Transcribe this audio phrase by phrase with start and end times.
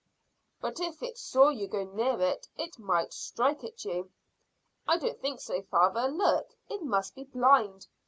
[0.59, 4.09] "But if it saw you go near it might strike at you."
[4.87, 6.07] "I don't think so, father.
[6.09, 7.85] Look, it must be blind.